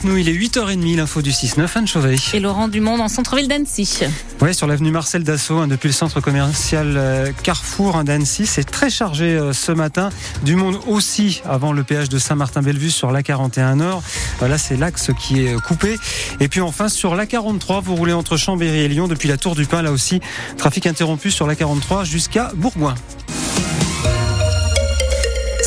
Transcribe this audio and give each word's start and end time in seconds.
avec 0.00 0.04
nous. 0.04 0.16
Il 0.16 0.28
est 0.28 0.32
8h30, 0.32 0.96
l'info 0.96 1.22
du 1.22 1.30
6-9, 1.30 1.68
Anne 1.74 1.88
Chauvet. 1.88 2.16
Et 2.32 2.40
Laurent 2.40 2.68
Dumont 2.68 3.00
en 3.00 3.08
centre-ville 3.08 3.48
d'Annecy. 3.48 4.00
Oui, 4.40 4.54
sur 4.54 4.66
l'avenue 4.66 4.90
Marcel 4.90 5.24
Dassault, 5.24 5.58
hein, 5.58 5.68
depuis 5.68 5.88
le 5.88 5.92
centre 5.92 6.20
commercial 6.20 6.94
euh, 6.96 7.32
Carrefour 7.42 7.96
hein, 7.96 8.04
d'Annecy. 8.04 8.46
C'est 8.46 8.64
très 8.64 8.90
chargé 8.90 9.36
euh, 9.36 9.52
ce 9.52 9.72
matin. 9.72 10.10
Du 10.44 10.54
monde 10.54 10.78
aussi 10.86 11.42
avant 11.48 11.72
le 11.72 11.82
péage 11.82 12.08
de 12.08 12.18
Saint-Martin-Bellevue 12.18 12.90
sur 12.90 13.10
l'A41 13.12 13.74
Nord. 13.74 14.02
Là, 14.40 14.58
c'est 14.58 14.76
l'axe 14.76 15.10
qui 15.18 15.46
est 15.46 15.60
coupé. 15.60 15.96
Et 16.40 16.48
puis 16.48 16.60
enfin, 16.60 16.88
sur 16.88 17.16
l'A43, 17.16 17.82
vous 17.82 17.96
roulez 17.96 18.12
entre 18.12 18.36
Chambéry 18.36 18.80
et 18.80 18.88
Lyon 18.88 19.08
depuis 19.08 19.28
la 19.28 19.36
Tour 19.36 19.54
du 19.54 19.66
Pin. 19.66 19.82
Là 19.82 19.92
aussi, 19.92 20.20
trafic 20.56 20.86
interrompu 20.86 21.30
sur 21.30 21.46
l'A43 21.46 22.04
jusqu'à 22.04 22.52
Bourgoin. 22.54 22.94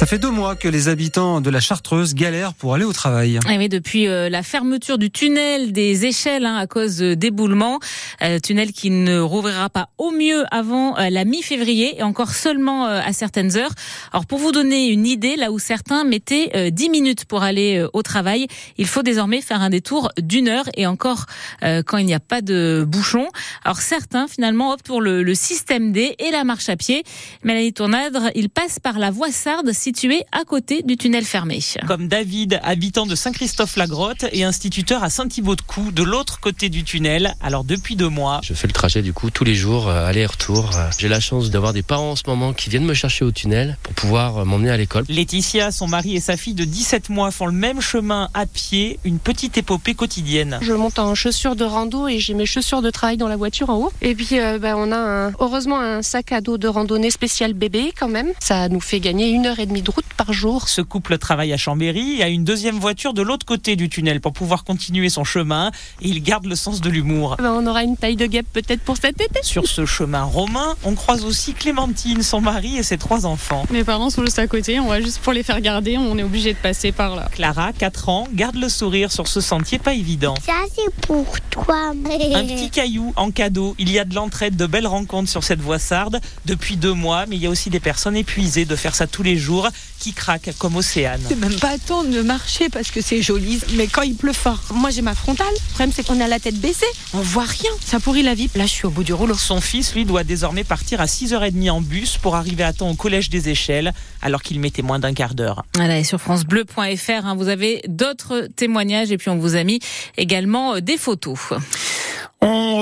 Ça 0.04 0.08
fait 0.08 0.20
deux 0.20 0.32
mois 0.32 0.58
que 0.58 0.68
les 0.68 0.90
habitants 0.90 1.40
de 1.40 1.50
la 1.50 1.62
Chartreuse 1.62 2.14
galèrent 2.14 2.54
pour 2.54 2.74
aller 2.74 2.84
au 2.84 2.92
travail. 2.92 3.40
Et 3.50 3.58
oui, 3.58 3.70
depuis 3.70 4.10
euh, 4.10 4.28
la 4.28 4.44
fermeture 4.44 4.98
du 4.98 5.10
tunnel 5.10 5.72
des 5.72 6.06
échelles 6.06 6.46
hein, 6.46 6.58
à 6.58 6.68
cause 6.68 6.98
d'éboulements, 6.98 7.80
euh, 8.22 8.38
tunnel 8.38 8.74
qui 8.74 8.90
ne 8.90 9.18
rouvrira 9.20 9.70
pas 9.70 9.88
au 9.98 10.12
mieux 10.12 10.44
avant 10.52 10.98
euh, 10.98 11.10
la 11.10 11.24
mi-février 11.24 12.00
et 12.00 12.04
encore 12.04 12.32
seulement 12.32 12.84
à 12.84 13.14
certaines 13.14 13.56
heures. 13.56 13.72
Alors 14.12 14.26
pour 14.26 14.40
vous 14.40 14.52
donner 14.52 14.90
une 14.90 15.06
idée, 15.06 15.38
là 15.38 15.54
où 15.54 15.58
certains 15.60 16.04
mettaient 16.04 16.70
10 16.70 16.90
minutes 16.90 17.24
pour 17.24 17.42
aller 17.42 17.86
au 17.94 18.02
travail, 18.02 18.48
il 18.78 18.88
faut 18.88 19.04
désormais 19.04 19.40
faire 19.40 19.62
un 19.62 19.70
détour 19.70 20.12
d'une 20.20 20.50
heure 20.50 20.68
et 20.76 20.86
encore 20.86 21.28
quand 21.62 21.98
il 21.98 22.06
n'y 22.06 22.14
a 22.14 22.20
pas 22.20 22.42
de 22.42 22.84
bouchon. 22.86 23.30
Alors 23.64 23.80
certains 23.80 24.28
finalement 24.28 24.74
optent 24.74 24.86
pour 24.86 25.00
le, 25.00 25.24
le 25.24 25.36
système 25.36 25.94
D 25.94 26.16
et 26.20 26.32
la 26.32 26.44
marche 26.44 26.68
à 26.68 26.76
pied. 26.76 27.04
Mélanie 27.44 27.72
Tournadre, 27.72 28.32
il 28.36 28.50
passe 28.50 28.80
par 28.80 29.00
la 29.00 29.10
voie 29.10 29.32
Sarde 29.32 29.72
situé 29.94 30.26
à 30.32 30.44
côté 30.44 30.82
du 30.82 30.98
tunnel 30.98 31.24
fermé. 31.24 31.60
Comme 31.86 32.08
David, 32.08 32.60
habitant 32.64 33.06
de 33.06 33.14
Saint-Christophe-la-Grotte 33.14 34.26
et 34.32 34.44
instituteur 34.44 35.04
à 35.04 35.12
Saint-Thibaud-de-Cou, 35.12 35.92
de 35.92 36.02
l'autre 36.02 36.40
côté 36.40 36.70
du 36.70 36.84
tunnel. 36.84 37.36
Alors 37.42 37.64
depuis 37.64 37.96
deux 37.96 38.10
mois. 38.10 38.42
Je 38.44 38.56
fais 38.56 38.66
le 38.66 38.74
trajet 38.74 39.04
du 39.04 39.14
coup 39.14 39.30
tous 39.30 39.44
les 39.44 39.54
jours, 39.54 39.90
euh, 39.90 40.08
aller-retour. 40.08 40.72
J'ai 40.98 41.10
la 41.10 41.20
chance 41.20 41.52
d'avoir 41.52 41.74
des 41.74 41.84
parents 41.84 42.12
en 42.12 42.16
ce 42.16 42.24
moment 42.26 42.54
qui 42.54 42.72
viennent 42.72 42.86
me 42.86 42.96
chercher 42.96 43.24
au 43.24 43.32
tunnel 43.32 43.78
pour 43.84 43.94
pouvoir 43.94 44.40
euh, 44.40 44.46
m'emmener 44.46 44.72
à 44.72 44.78
l'école. 44.78 45.06
Laetitia, 45.10 45.72
son 45.72 45.88
mari 45.88 46.16
et 46.16 46.20
sa 46.20 46.38
fille 46.38 46.56
de 46.56 46.66
17 46.66 47.10
mois 47.10 47.30
font 47.30 47.46
le 47.46 47.52
même 47.52 47.80
chemin 47.80 48.30
à 48.34 48.48
pied, 48.48 49.00
une 49.04 49.20
petite 49.20 49.60
épopée 49.60 49.94
quotidienne. 49.94 50.58
Je 50.64 50.74
monte 50.74 50.98
en 50.98 51.14
chaussures 51.14 51.56
de 51.56 51.66
rando 51.66 52.08
et 52.08 52.18
j'ai 52.18 52.34
mes 52.34 52.48
chaussures 52.48 52.82
de 52.82 52.90
travail 52.90 53.18
dans 53.18 53.28
la 53.28 53.38
voiture 53.38 53.70
en 53.70 53.78
haut. 53.78 53.92
Et 54.02 54.16
puis 54.16 54.40
euh, 54.40 54.58
ben, 54.58 54.74
on 54.76 54.92
a 54.92 55.32
heureusement 55.40 55.80
un 55.80 56.02
sac 56.02 56.32
à 56.32 56.42
dos 56.42 56.58
de 56.58 56.68
randonnée 56.68 57.12
spécial 57.12 57.54
bébé 57.54 57.94
quand 57.96 58.10
même. 58.10 58.32
Ça 58.40 58.70
nous 58.70 58.82
fait 58.82 59.00
gagner 59.00 59.30
une 59.30 59.46
heure 59.46 59.60
et 59.60 59.68
demie 59.68 59.83
de 59.84 59.92
route 59.92 60.06
par 60.18 60.34
jour. 60.34 60.68
Ce 60.68 60.82
couple 60.82 61.18
travaille 61.18 61.54
à 61.54 61.58
Chambéry 61.58 62.20
et 62.20 62.24
a 62.24 62.30
une 62.30 62.44
deuxième 62.44 62.80
voiture 62.80 63.14
de 63.14 63.22
l'autre 63.22 63.46
côté 63.46 63.76
du 63.76 63.90
tunnel 63.90 64.22
pour 64.22 64.34
pouvoir 64.34 64.64
continuer 64.64 65.10
son 65.10 65.24
chemin. 65.24 65.72
Et 66.02 66.08
il 66.08 66.24
garde 66.24 66.46
le 66.46 66.56
sens 66.56 66.82
de 66.82 66.90
l'humour. 66.90 67.36
Ben, 67.40 67.52
on 67.52 67.68
aura 67.68 67.84
une 67.84 67.98
taille 67.98 68.16
de 68.16 68.26
guêpe 68.26 68.48
peut-être 68.52 68.82
pour 68.82 68.98
cet 68.98 69.22
été. 69.22 69.40
Sur 69.44 69.68
ce 69.68 69.86
chemin 69.86 70.24
romain, 70.24 70.76
on 70.84 70.96
croise 70.96 71.26
aussi 71.26 71.54
Clémentine, 71.54 72.24
son 72.24 72.42
mari 72.42 72.78
et 72.78 72.84
ses 72.84 72.98
trois 72.98 73.26
enfants. 73.26 73.66
Mes 73.70 73.84
parents 73.84 74.10
sont 74.10 74.24
juste 74.24 74.40
à 74.40 74.48
côté, 74.48 74.80
on 74.80 74.88
va 74.88 75.02
juste 75.02 75.20
pour 75.20 75.34
les 75.34 75.44
faire 75.44 75.60
garder, 75.62 75.98
on 75.98 76.18
est 76.18 76.24
obligé 76.24 76.54
de 76.54 76.58
passer 76.58 76.92
par 76.92 77.16
là. 77.16 77.30
Clara, 77.32 77.74
4 77.74 78.10
ans, 78.10 78.28
garde 78.34 78.56
le 78.56 78.70
sourire 78.70 79.12
sur 79.12 79.28
ce 79.28 79.42
sentier 79.42 79.80
pas 79.80 79.94
évident. 79.94 80.36
Ça 80.46 80.54
c'est 80.74 80.94
pour 81.08 81.40
toi. 81.50 81.92
Un 81.92 82.46
petit 82.46 82.70
caillou 82.70 83.14
en 83.16 83.32
cadeau. 83.32 83.76
Il 83.78 83.92
y 83.92 84.00
a 84.00 84.06
de 84.06 84.16
l'entraide, 84.16 84.56
de 84.56 84.66
belles 84.66 84.88
rencontres 84.88 85.30
sur 85.30 85.44
cette 85.44 85.60
voie 85.60 85.80
sarde 85.80 86.20
depuis 86.46 86.78
deux 86.78 86.94
mois, 86.94 87.26
mais 87.28 87.36
il 87.36 87.42
y 87.42 87.48
a 87.48 87.50
aussi 87.50 87.70
des 87.70 87.80
personnes 87.80 88.16
épuisées 88.16 88.66
de 88.66 88.76
faire 88.76 88.96
ça 88.96 89.08
tous 89.08 89.24
les 89.24 89.38
jours 89.38 89.63
qui 90.00 90.14
craquent 90.14 90.52
comme 90.58 90.76
Océane. 90.76 91.22
C'est 91.28 91.40
même 91.40 91.60
pas 91.60 91.78
temps 91.78 92.04
de 92.04 92.22
marcher 92.22 92.70
parce 92.70 92.92
que 92.92 93.02
c'est 93.02 93.22
joli, 93.22 93.60
mais 93.76 93.88
quand 93.88 94.02
il 94.02 94.16
pleut 94.16 94.34
fort. 94.34 94.62
Moi 94.74 94.90
j'ai 94.90 95.02
ma 95.02 95.16
frontale, 95.16 95.54
le 95.54 95.70
problème 95.70 95.92
c'est 95.96 96.06
qu'on 96.06 96.20
a 96.20 96.28
la 96.28 96.40
tête 96.40 96.60
baissée, 96.60 96.86
on 97.14 97.22
voit 97.22 97.46
rien, 97.46 97.72
ça 97.86 98.00
pourrit 98.00 98.24
la 98.24 98.34
vie. 98.34 98.50
Là 98.56 98.66
je 98.66 98.72
suis 98.72 98.86
au 98.86 98.90
bout 98.90 99.04
du 99.04 99.14
rouleau. 99.14 99.36
Son 99.36 99.62
fils, 99.62 99.94
lui, 99.96 100.06
doit 100.06 100.24
désormais 100.24 100.64
partir 100.64 101.02
à 101.02 101.06
6h30 101.06 101.70
en 101.70 101.82
bus 101.82 102.18
pour 102.18 102.36
arriver 102.36 102.64
à 102.64 102.74
temps 102.74 102.90
au 102.90 102.96
collège 102.96 103.30
des 103.30 103.50
échelles, 103.50 103.94
alors 104.22 104.42
qu'il 104.42 104.60
mettait 104.60 104.82
moins 104.82 105.00
d'un 105.00 105.14
quart 105.14 105.36
d'heure. 105.36 105.64
Voilà, 105.76 106.00
et 106.00 106.04
sur 106.04 106.20
francebleu.fr, 106.20 107.26
hein, 107.26 107.36
vous 107.36 107.48
avez 107.48 107.82
d'autres 107.88 108.48
témoignages 108.56 109.12
et 109.12 109.18
puis 109.18 109.30
on 109.30 109.38
vous 109.38 109.56
a 109.56 109.64
mis 109.64 109.80
également 110.18 110.76
euh, 110.76 110.82
des 110.82 110.98
photos. 110.98 111.40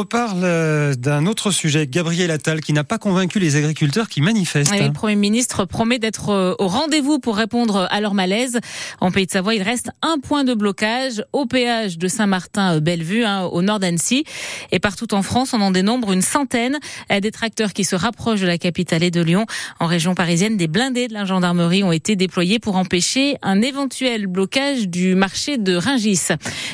On 0.01 0.03
reparle 0.03 0.41
euh, 0.43 0.95
d'un 0.95 1.27
autre 1.27 1.51
sujet, 1.51 1.85
Gabriel 1.85 2.31
Attal, 2.31 2.61
qui 2.61 2.73
n'a 2.73 2.83
pas 2.83 2.97
convaincu 2.97 3.37
les 3.37 3.55
agriculteurs 3.55 4.09
qui 4.09 4.19
manifestent. 4.19 4.75
le 4.75 4.91
Premier 4.91 5.15
ministre 5.15 5.65
promet 5.65 5.99
d'être 5.99 6.29
euh, 6.29 6.55
au 6.57 6.67
rendez-vous 6.67 7.19
pour 7.19 7.37
répondre 7.37 7.87
à 7.91 8.01
leur 8.01 8.15
malaise. 8.15 8.59
En 8.99 9.11
Pays 9.11 9.27
de 9.27 9.31
Savoie, 9.31 9.53
il 9.53 9.61
reste 9.61 9.91
un 10.01 10.17
point 10.17 10.43
de 10.43 10.55
blocage 10.55 11.23
au 11.33 11.45
péage 11.45 11.99
de 11.99 12.07
Saint-Martin-Bellevue, 12.07 13.25
hein, 13.25 13.43
au 13.43 13.61
nord 13.61 13.77
d'Annecy. 13.77 14.23
Et 14.71 14.79
partout 14.79 15.13
en 15.13 15.21
France, 15.21 15.53
on 15.53 15.61
en 15.61 15.69
dénombre 15.69 16.13
une 16.13 16.23
centaine 16.23 16.79
euh, 17.11 17.19
des 17.19 17.29
tracteurs 17.29 17.71
qui 17.71 17.83
se 17.83 17.95
rapprochent 17.95 18.41
de 18.41 18.47
la 18.47 18.57
capitale 18.57 19.03
et 19.03 19.11
de 19.11 19.21
Lyon. 19.21 19.45
En 19.79 19.85
région 19.85 20.15
parisienne, 20.15 20.57
des 20.57 20.67
blindés 20.67 21.09
de 21.09 21.13
la 21.13 21.25
gendarmerie 21.25 21.83
ont 21.83 21.91
été 21.91 22.15
déployés 22.15 22.57
pour 22.57 22.75
empêcher 22.75 23.37
un 23.43 23.61
éventuel 23.61 24.25
blocage 24.25 24.89
du 24.89 25.13
marché 25.13 25.59
de 25.59 25.75
Ringis. 25.75 26.29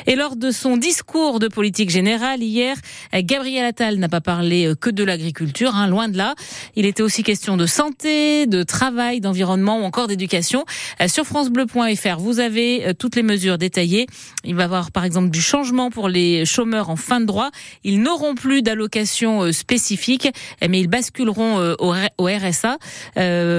Et 0.06 0.16
lors 0.16 0.34
de 0.34 0.50
son 0.50 0.78
discours 0.78 1.40
de 1.40 1.48
politique 1.48 1.90
générale 1.90 2.42
hier, 2.42 2.74
Gabriel 3.22 3.64
Attal 3.64 3.96
n'a 3.96 4.08
pas 4.08 4.20
parlé 4.20 4.66
euh, 4.66 4.74
que 4.74 4.90
de 4.90 5.04
l'agriculture, 5.04 5.74
hein, 5.74 5.86
loin 5.86 6.08
de 6.08 6.16
là. 6.16 6.34
Il 6.76 6.86
était 6.86 7.02
aussi 7.02 7.22
question 7.22 7.56
de 7.56 7.66
santé, 7.66 8.46
de 8.46 8.62
travail, 8.62 9.20
d'environnement 9.20 9.80
ou 9.80 9.84
encore 9.84 10.06
d'éducation. 10.06 10.64
Euh, 11.00 11.08
sur 11.08 11.24
francebleu.fr, 11.24 12.18
vous 12.18 12.40
avez 12.40 12.86
euh, 12.86 12.92
toutes 12.98 13.16
les 13.16 13.22
mesures 13.22 13.58
détaillées. 13.58 14.06
Il 14.44 14.54
va 14.54 14.62
y 14.62 14.64
avoir 14.64 14.90
par 14.90 15.04
exemple 15.04 15.30
du 15.30 15.40
changement 15.40 15.90
pour 15.90 16.08
les 16.08 16.44
chômeurs 16.44 16.90
en 16.90 16.96
fin 16.96 17.20
de 17.20 17.26
droit. 17.26 17.50
Ils 17.84 18.00
n'auront 18.02 18.34
plus 18.34 18.62
d'allocation 18.62 19.52
spécifique, 19.52 20.28
mais 20.66 20.80
ils 20.80 20.88
basculeront 20.88 21.74
au 21.78 22.24
RSA. 22.24 22.78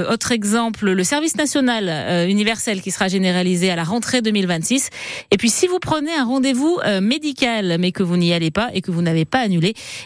autre 0.09 0.31
exemple, 0.31 0.89
le 0.91 1.03
service 1.03 1.35
national 1.35 2.27
universel 2.29 2.81
qui 2.81 2.91
sera 2.91 3.07
généralisé 3.07 3.69
à 3.69 3.75
la 3.75 3.83
rentrée 3.83 4.21
2026. 4.21 4.89
Et 5.31 5.37
puis 5.37 5.49
si 5.49 5.67
vous 5.67 5.79
prenez 5.79 6.13
un 6.13 6.25
rendez-vous 6.25 6.79
médical, 7.01 7.77
mais 7.79 7.91
que 7.91 8.03
vous 8.03 8.17
n'y 8.17 8.33
allez 8.33 8.51
pas 8.51 8.69
et 8.73 8.81
que 8.81 8.91
vous 8.91 9.01
n'avez 9.01 9.25
pas 9.25 9.39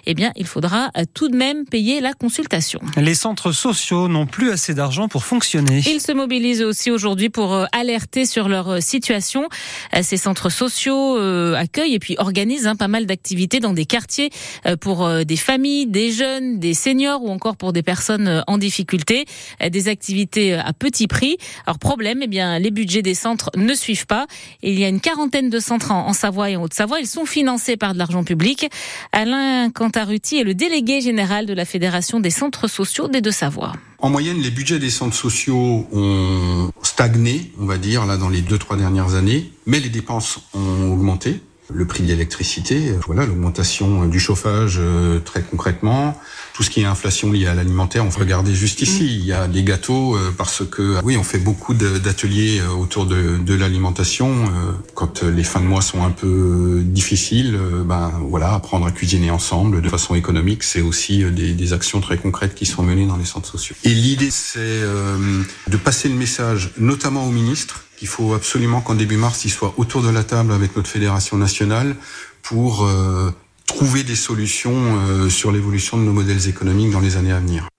eh 0.05 0.13
bien, 0.13 0.31
il 0.35 0.45
faudra 0.45 0.89
euh, 0.97 1.03
tout 1.13 1.29
de 1.29 1.35
même 1.35 1.65
payer 1.65 2.01
la 2.01 2.13
consultation. 2.13 2.79
Les 2.97 3.15
centres 3.15 3.51
sociaux 3.51 4.07
n'ont 4.07 4.25
plus 4.25 4.51
assez 4.51 4.73
d'argent 4.73 5.07
pour 5.07 5.23
fonctionner. 5.25 5.81
Ils 5.87 6.01
se 6.01 6.11
mobilisent 6.11 6.61
aussi 6.61 6.91
aujourd'hui 6.91 7.29
pour 7.29 7.53
euh, 7.53 7.65
alerter 7.71 8.25
sur 8.25 8.49
leur 8.49 8.69
euh, 8.69 8.79
situation. 8.79 9.47
Ces 10.01 10.17
centres 10.17 10.49
sociaux 10.49 11.17
accueillent 11.55 11.95
et 11.95 11.99
puis 11.99 12.15
organisent 12.17 12.67
hein, 12.67 12.75
pas 12.75 12.87
mal 12.87 13.05
d'activités 13.05 13.59
dans 13.59 13.73
des 13.73 13.85
quartiers 13.85 14.29
pour 14.81 15.07
des 15.25 15.35
familles, 15.35 15.87
des 15.87 16.11
jeunes, 16.11 16.59
des 16.59 16.73
seniors 16.73 17.23
ou 17.23 17.29
encore 17.29 17.55
pour 17.55 17.73
des 17.73 17.83
personnes 17.83 18.43
en 18.47 18.57
difficulté. 18.57 19.25
Des 19.67 19.87
activités 19.87 20.53
à 20.53 20.73
petit 20.73 21.07
prix. 21.07 21.37
Alors 21.65 21.79
problème, 21.79 22.19
eh 22.23 22.27
bien, 22.27 22.59
les 22.59 22.71
budgets 22.71 23.01
des 23.01 23.13
centres 23.13 23.51
ne 23.55 23.73
suivent 23.73 24.07
pas. 24.07 24.25
Il 24.61 24.79
y 24.79 24.85
a 24.85 24.87
une 24.87 25.01
quarantaine 25.01 25.49
de 25.49 25.59
centres 25.59 25.91
en 25.91 26.13
Savoie 26.13 26.49
et 26.49 26.55
en 26.55 26.63
Haute-Savoie. 26.63 26.99
Ils 26.99 27.07
sont 27.07 27.25
financés 27.25 27.77
par 27.77 27.93
de 27.93 27.99
l'argent 27.99 28.23
public. 28.23 28.69
Alain 29.23 29.69
Cantaruti 29.69 30.37
est 30.37 30.43
le 30.43 30.53
délégué 30.53 30.99
général 30.99 31.45
de 31.45 31.53
la 31.53 31.63
Fédération 31.63 32.19
des 32.19 32.29
centres 32.29 32.67
sociaux 32.67 33.07
des 33.07 33.21
Deux-Savoies. 33.21 33.71
En 33.99 34.09
moyenne, 34.09 34.41
les 34.41 34.51
budgets 34.51 34.79
des 34.79 34.89
centres 34.89 35.15
sociaux 35.15 35.87
ont 35.93 36.69
stagné, 36.81 37.53
on 37.57 37.65
va 37.65 37.77
dire, 37.77 38.05
là, 38.05 38.17
dans 38.17 38.27
les 38.27 38.41
deux, 38.41 38.57
trois 38.57 38.75
dernières 38.75 39.15
années, 39.15 39.49
mais 39.65 39.79
les 39.79 39.87
dépenses 39.87 40.41
ont 40.53 40.91
augmenté 40.91 41.39
le 41.73 41.87
prix 41.87 42.03
de 42.03 42.09
l'électricité, 42.09 42.91
voilà, 43.05 43.25
l'augmentation 43.25 44.07
du 44.07 44.19
chauffage 44.19 44.75
euh, 44.77 45.21
très 45.21 45.41
concrètement, 45.41 46.19
tout 46.53 46.63
ce 46.63 46.69
qui 46.69 46.81
est 46.81 46.85
inflation 46.85 47.31
liée 47.31 47.47
à 47.47 47.55
l'alimentaire. 47.55 48.05
On 48.05 48.09
peut 48.09 48.21
regarder 48.21 48.53
juste 48.53 48.81
ici, 48.81 49.03
mm. 49.03 49.07
il 49.07 49.25
y 49.25 49.33
a 49.33 49.47
des 49.47 49.63
gâteaux 49.63 50.15
euh, 50.15 50.33
parce 50.37 50.63
que 50.65 50.99
oui, 51.03 51.17
on 51.17 51.23
fait 51.23 51.39
beaucoup 51.39 51.73
d'ateliers 51.73 52.61
euh, 52.61 52.69
autour 52.69 53.05
de, 53.05 53.37
de 53.37 53.53
l'alimentation. 53.53 54.51
Quand 54.93 55.23
les 55.23 55.43
fins 55.43 55.59
de 55.59 55.65
mois 55.65 55.81
sont 55.81 56.03
un 56.03 56.11
peu 56.11 56.81
difficiles, 56.83 57.57
ben 57.85 58.11
voilà, 58.29 58.53
apprendre 58.53 58.85
à 58.85 58.91
cuisiner 58.91 59.31
ensemble 59.31 59.81
de 59.81 59.89
façon 59.89 60.15
économique, 60.15 60.63
c'est 60.63 60.81
aussi 60.81 61.23
des, 61.31 61.53
des, 61.53 61.73
actions 61.73 62.01
très 62.01 62.17
concrètes 62.17 62.55
qui 62.55 62.65
sont 62.65 62.83
menées 62.83 63.05
dans 63.05 63.17
les 63.17 63.25
centres 63.25 63.49
sociaux. 63.49 63.75
Et 63.83 63.89
l'idée, 63.89 64.31
c'est 64.31 64.81
de 65.67 65.77
passer 65.77 66.09
le 66.09 66.15
message, 66.15 66.71
notamment 66.77 67.25
aux 67.27 67.31
ministres, 67.31 67.83
il 68.03 68.07
faut 68.07 68.33
absolument 68.33 68.81
qu'en 68.81 68.95
début 68.95 69.15
mars, 69.15 69.45
il 69.45 69.49
soit 69.49 69.73
autour 69.77 70.01
de 70.01 70.09
la 70.09 70.23
table 70.25 70.51
avec 70.51 70.75
notre 70.75 70.89
fédération 70.89 71.37
nationale 71.37 71.95
pour 72.41 72.85
euh, 72.85 73.31
trouver 73.73 74.03
des 74.03 74.15
solutions 74.15 74.75
euh, 74.75 75.29
sur 75.29 75.51
l'évolution 75.51 75.97
de 75.97 76.03
nos 76.03 76.13
modèles 76.13 76.47
économiques 76.47 76.91
dans 76.91 76.99
les 76.99 77.17
années 77.17 77.31
à 77.31 77.39
venir. 77.39 77.72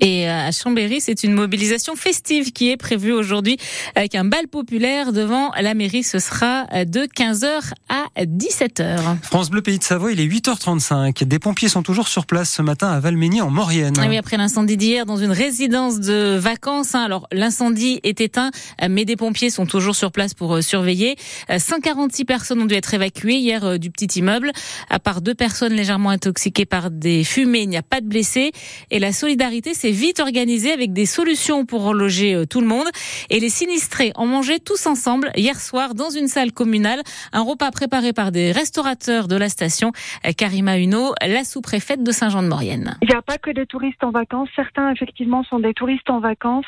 Et 0.00 0.28
à 0.28 0.50
Chambéry, 0.50 1.00
c'est 1.00 1.24
une 1.24 1.32
mobilisation 1.34 1.96
festive 1.96 2.52
qui 2.52 2.70
est 2.70 2.76
prévue 2.76 3.12
aujourd'hui 3.12 3.58
avec 3.94 4.14
un 4.14 4.24
bal 4.24 4.48
populaire 4.48 5.12
devant 5.12 5.50
la 5.60 5.74
mairie. 5.74 6.02
Ce 6.02 6.18
sera 6.18 6.66
de 6.84 7.00
15h 7.00 7.72
à 7.88 8.24
17h. 8.24 9.18
France 9.22 9.50
Bleu 9.50 9.62
Pays 9.62 9.78
de 9.78 9.84
Savoie, 9.84 10.12
il 10.12 10.20
est 10.20 10.26
8h35. 10.26 11.24
Des 11.24 11.38
pompiers 11.38 11.68
sont 11.68 11.82
toujours 11.82 12.08
sur 12.08 12.26
place 12.26 12.50
ce 12.50 12.62
matin 12.62 12.88
à 12.88 13.00
Valménie 13.00 13.40
en 13.40 13.50
Maurienne. 13.50 13.94
Ah 13.98 14.06
oui, 14.08 14.16
après 14.16 14.36
l'incendie 14.36 14.76
d'hier 14.76 15.06
dans 15.06 15.16
une 15.16 15.32
résidence 15.32 16.00
de 16.00 16.36
vacances. 16.36 16.94
Hein. 16.94 17.02
Alors 17.02 17.26
l'incendie 17.32 18.00
est 18.02 18.20
éteint, 18.20 18.50
mais 18.88 19.04
des 19.04 19.16
pompiers 19.16 19.50
sont 19.50 19.66
toujours 19.66 19.96
sur 19.96 20.12
place 20.12 20.34
pour 20.34 20.56
euh, 20.56 20.62
surveiller. 20.62 21.16
146 21.56 22.22
euh, 22.22 22.24
personnes 22.24 22.62
ont 22.62 22.66
dû 22.66 22.74
être 22.74 22.92
évacuées 22.94 23.36
hier 23.36 23.64
euh, 23.64 23.78
du 23.78 23.90
petit 23.90 24.18
immeuble. 24.18 24.52
À 24.88 24.98
part 24.98 25.20
deux 25.20 25.34
personnes 25.34 25.72
légèrement 25.72 26.10
intoxiquées 26.10 26.66
par 26.66 26.90
des 26.90 27.24
fumées, 27.24 27.62
il 27.62 27.68
n'y 27.68 27.76
a 27.76 27.82
pas 27.82 28.00
de 28.00 28.06
blessés. 28.06 28.52
Et 28.90 28.98
la 28.98 29.12
solidarité 29.12 29.74
vite 29.92 30.20
organisée 30.20 30.72
avec 30.72 30.92
des 30.92 31.06
solutions 31.06 31.64
pour 31.66 31.84
reloger 31.84 32.34
euh, 32.34 32.46
tout 32.46 32.60
le 32.60 32.66
monde. 32.66 32.86
Et 33.30 33.40
les 33.40 33.48
sinistrés 33.48 34.12
ont 34.16 34.26
mangé 34.26 34.58
tous 34.58 34.86
ensemble 34.86 35.30
hier 35.36 35.60
soir 35.60 35.94
dans 35.94 36.10
une 36.10 36.28
salle 36.28 36.52
communale 36.52 37.02
un 37.32 37.42
repas 37.42 37.70
préparé 37.70 38.12
par 38.12 38.32
des 38.32 38.52
restaurateurs 38.52 39.28
de 39.28 39.36
la 39.36 39.48
station. 39.48 39.92
Euh, 40.26 40.32
Karima 40.36 40.78
Huno, 40.78 41.14
la 41.20 41.44
sous-préfète 41.44 42.02
de 42.02 42.10
Saint-Jean-de-Maurienne. 42.10 42.96
Il 43.02 43.08
n'y 43.08 43.14
a 43.14 43.22
pas 43.22 43.38
que 43.38 43.50
des 43.50 43.66
touristes 43.66 44.02
en 44.02 44.10
vacances. 44.10 44.48
Certains, 44.56 44.90
effectivement, 44.92 45.44
sont 45.44 45.58
des 45.58 45.74
touristes 45.74 46.10
en 46.10 46.20
vacances 46.20 46.64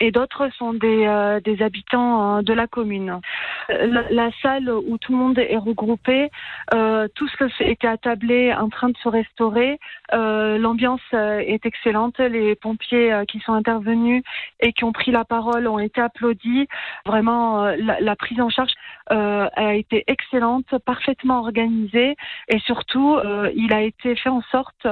et 0.00 0.10
d'autres 0.10 0.48
sont 0.56 0.72
des, 0.72 1.06
euh, 1.06 1.40
habitants 1.60 2.38
euh, 2.38 2.42
de 2.42 2.52
la 2.52 2.66
commune. 2.66 3.20
La, 3.68 4.10
la, 4.10 4.30
salle 4.42 4.70
où 4.70 4.96
tout 4.98 5.12
le 5.12 5.18
monde 5.18 5.38
est 5.38 5.56
regroupé, 5.56 6.30
euh, 6.74 7.06
tout 7.14 7.28
ce 7.28 7.36
que 7.36 7.44
était 7.62 7.86
attablé 7.86 8.52
en 8.54 8.68
train 8.70 8.88
de 8.88 8.96
se 8.96 9.08
restaurer. 9.08 9.78
Euh, 10.14 10.58
L'ambiance 10.58 11.02
est 11.12 11.66
excellente. 11.66 12.18
Les 12.18 12.54
pompiers 12.54 13.22
qui 13.28 13.40
sont 13.40 13.52
intervenus 13.52 14.22
et 14.60 14.72
qui 14.72 14.84
ont 14.84 14.92
pris 14.92 15.10
la 15.10 15.24
parole 15.24 15.68
ont 15.68 15.78
été 15.78 16.00
applaudis. 16.00 16.66
Vraiment, 17.04 17.66
la 17.76 18.16
prise 18.16 18.40
en 18.40 18.48
charge 18.48 18.72
a 19.08 19.74
été 19.74 20.04
excellente, 20.06 20.66
parfaitement 20.86 21.40
organisée 21.40 22.16
et 22.48 22.58
surtout, 22.60 23.18
il 23.54 23.72
a 23.72 23.82
été 23.82 24.16
fait 24.16 24.30
en 24.30 24.42
sorte 24.50 24.86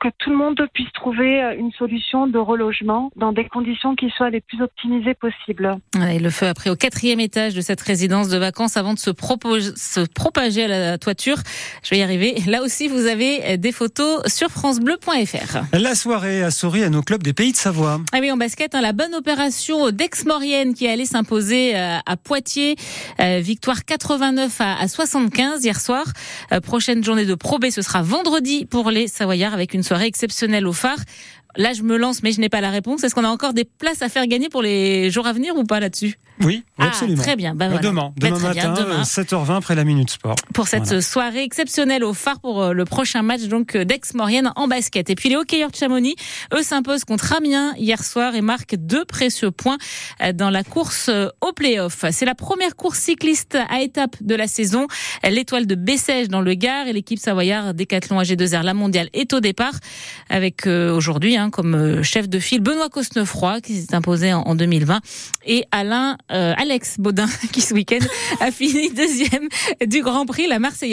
que 0.00 0.08
tout 0.18 0.30
le 0.30 0.36
monde 0.36 0.68
puisse 0.72 0.92
trouver 0.92 1.40
une 1.58 1.72
solution 1.72 2.26
de 2.26 2.38
relogement 2.38 3.10
dans 3.16 3.32
des 3.32 3.46
conditions 3.46 3.94
qui 3.96 4.10
soient 4.10 4.30
les 4.30 4.40
plus 4.40 4.53
optimisé 4.60 5.14
possible. 5.14 5.76
Et 6.10 6.18
le 6.18 6.30
feu 6.30 6.46
a 6.46 6.54
pris 6.54 6.70
au 6.70 6.76
quatrième 6.76 7.20
étage 7.20 7.54
de 7.54 7.60
cette 7.60 7.80
résidence 7.80 8.28
de 8.28 8.38
vacances 8.38 8.76
avant 8.76 8.94
de 8.94 8.98
se, 8.98 9.10
se 9.10 10.00
propager 10.06 10.64
à 10.64 10.68
la 10.68 10.98
toiture. 10.98 11.38
Je 11.82 11.90
vais 11.90 11.98
y 11.98 12.02
arriver. 12.02 12.36
Là 12.46 12.62
aussi, 12.62 12.88
vous 12.88 13.06
avez 13.06 13.58
des 13.58 13.72
photos 13.72 14.22
sur 14.26 14.50
francebleu.fr. 14.50 15.58
La 15.72 15.94
soirée 15.94 16.42
a 16.42 16.50
souri 16.50 16.82
à 16.82 16.90
nos 16.90 17.02
clubs 17.02 17.22
des 17.22 17.32
pays 17.32 17.52
de 17.52 17.56
Savoie. 17.56 18.00
Ah 18.12 18.18
oui, 18.20 18.30
en 18.30 18.36
basket, 18.36 18.74
hein, 18.74 18.80
la 18.80 18.92
bonne 18.92 19.14
opération 19.14 19.90
d'Aix-Maurienne 19.90 20.74
qui 20.74 20.86
allait 20.86 21.04
s'imposer 21.04 21.76
euh, 21.76 21.98
à 22.04 22.16
Poitiers. 22.16 22.76
Euh, 23.20 23.40
victoire 23.40 23.84
89 23.84 24.60
à 24.60 24.88
75 24.88 25.64
hier 25.64 25.80
soir. 25.80 26.04
Euh, 26.52 26.60
prochaine 26.60 27.02
journée 27.04 27.24
de 27.24 27.34
Pro 27.34 27.58
B, 27.58 27.70
ce 27.70 27.82
sera 27.82 28.02
vendredi 28.02 28.66
pour 28.66 28.90
les 28.90 29.08
Savoyards 29.08 29.54
avec 29.54 29.74
une 29.74 29.82
soirée 29.82 30.06
exceptionnelle 30.06 30.66
au 30.66 30.72
phare. 30.72 30.98
Là, 31.56 31.72
je 31.72 31.82
me 31.82 31.96
lance, 31.96 32.22
mais 32.22 32.32
je 32.32 32.40
n'ai 32.40 32.48
pas 32.48 32.60
la 32.60 32.70
réponse. 32.70 33.04
Est-ce 33.04 33.14
qu'on 33.14 33.24
a 33.24 33.28
encore 33.28 33.52
des 33.52 33.64
places 33.64 34.02
à 34.02 34.08
faire 34.08 34.26
gagner 34.26 34.48
pour 34.48 34.62
les 34.62 35.10
jours 35.10 35.26
à 35.26 35.32
venir 35.32 35.56
ou 35.56 35.64
pas 35.64 35.80
là-dessus? 35.80 36.18
Oui, 36.42 36.64
ah, 36.78 36.86
absolument. 36.86 37.22
Très 37.22 37.36
bien. 37.36 37.54
Bah, 37.54 37.68
voilà. 37.68 37.80
Demain, 37.80 38.12
bah, 38.16 38.28
demain 38.28 38.38
matin, 38.38 38.72
bien, 38.72 38.84
demain. 38.84 39.02
7h20 39.02 39.56
après 39.56 39.74
la 39.74 39.84
Minute 39.84 40.10
Sport. 40.10 40.34
Pour 40.52 40.66
cette 40.66 40.84
voilà. 40.84 41.00
soirée 41.00 41.42
exceptionnelle 41.42 42.02
au 42.02 42.12
phare 42.12 42.40
pour 42.40 42.60
euh, 42.60 42.72
le 42.72 42.84
prochain 42.84 43.22
match 43.22 43.42
donc 43.42 43.76
euh, 43.76 43.84
d'Aix-Maurienne 43.84 44.52
en 44.56 44.66
basket. 44.66 45.10
Et 45.10 45.14
puis 45.14 45.28
les 45.28 45.36
hockeyeurs 45.36 45.70
de 45.70 45.76
Chamonix, 45.76 46.16
eux 46.52 46.62
s'imposent 46.62 47.04
contre 47.04 47.32
Amiens 47.34 47.74
hier 47.76 48.02
soir 48.02 48.34
et 48.34 48.40
marquent 48.40 48.74
deux 48.76 49.04
précieux 49.04 49.52
points 49.52 49.78
euh, 50.22 50.32
dans 50.32 50.50
la 50.50 50.64
course 50.64 51.10
au 51.40 51.52
play-off. 51.52 52.04
C'est 52.10 52.24
la 52.24 52.34
première 52.34 52.74
course 52.74 52.98
cycliste 52.98 53.56
à 53.68 53.80
étape 53.80 54.16
de 54.20 54.34
la 54.34 54.48
saison. 54.48 54.86
L'étoile 55.22 55.66
de 55.66 55.74
Bessèges 55.74 56.28
dans 56.28 56.40
le 56.40 56.54
Gard 56.54 56.88
et 56.88 56.92
l'équipe 56.92 57.18
savoyard 57.18 57.74
Décathlon 57.74 58.20
AG2R 58.20 58.62
La 58.62 58.74
Mondiale 58.74 59.08
est 59.12 59.32
au 59.32 59.40
départ 59.40 59.74
avec 60.28 60.66
euh, 60.66 60.94
aujourd'hui 60.94 61.36
hein, 61.36 61.50
comme 61.50 62.02
chef 62.02 62.28
de 62.28 62.38
file 62.38 62.60
Benoît 62.60 62.88
Cosnefroy 62.88 63.60
qui 63.60 63.80
s'est 63.80 63.94
imposé 63.94 64.32
en, 64.32 64.40
en 64.42 64.54
2020 64.54 65.00
et 65.46 65.64
Alain 65.70 66.16
euh, 66.32 66.54
Alex 66.56 66.98
Baudin 66.98 67.28
qui 67.52 67.60
ce 67.60 67.74
week-end 67.74 68.04
a 68.40 68.50
fini 68.50 68.90
deuxième 68.90 69.48
du 69.86 70.02
Grand 70.02 70.26
Prix 70.26 70.46
la 70.46 70.58
Marseillaise. 70.58 70.92